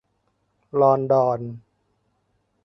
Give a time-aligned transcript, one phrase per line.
[0.81, 1.39] ลอนดอน